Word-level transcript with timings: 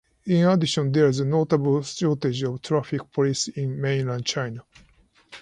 In 0.25 0.47
addition 0.47 0.91
there 0.91 1.05
is 1.09 1.19
a 1.19 1.25
notable 1.25 1.83
shortage 1.83 2.41
of 2.41 2.59
traffic 2.63 3.11
police 3.11 3.49
in 3.49 3.79
mainland 3.79 4.25
China. 4.25 4.65